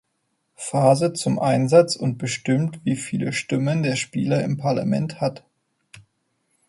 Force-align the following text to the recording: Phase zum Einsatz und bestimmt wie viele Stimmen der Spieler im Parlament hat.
Phase 0.55 1.13
zum 1.13 1.37
Einsatz 1.37 1.95
und 1.95 2.17
bestimmt 2.17 2.83
wie 2.83 2.95
viele 2.95 3.33
Stimmen 3.33 3.83
der 3.83 3.95
Spieler 3.95 4.43
im 4.43 4.57
Parlament 4.57 5.21
hat. 5.21 5.43